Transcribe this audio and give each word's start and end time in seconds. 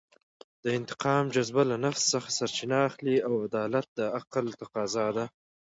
د 0.63 0.65
انتقام 0.79 1.23
جذبه 1.35 1.63
له 1.71 1.75
نفس 1.85 2.01
څخه 2.13 2.29
سرچینه 2.37 2.77
اخلي 2.89 3.15
او 3.27 3.33
عدالت 3.45 3.87
د 3.97 3.99
عقل 4.17 4.45
تفاضا 4.61 5.07
ده. 5.17 5.25